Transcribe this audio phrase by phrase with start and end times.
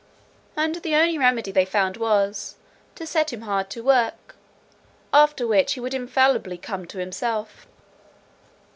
[0.57, 2.55] And the only remedy they found was,
[2.95, 4.35] to set him to hard work,
[5.13, 7.67] after which he would infallibly come to himself."